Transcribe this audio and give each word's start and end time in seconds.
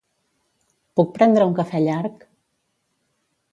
Puc 0.99 1.11
prendre 1.17 1.45
un 1.49 1.53
cafè 1.61 1.83
llarg? 1.85 2.27